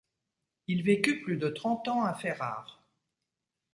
Il 0.65 0.81
vécut 0.81 1.21
plus 1.21 1.37
de 1.37 1.47
trente 1.49 1.87
ans 1.87 2.03
à 2.03 2.15
Ferrare. 2.15 2.83